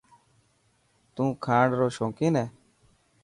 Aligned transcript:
تون 1.15 1.27
کاڻ 1.45 1.67
رو 1.79 1.87
شوڪين 1.97 2.33
هي؟ 2.39 2.45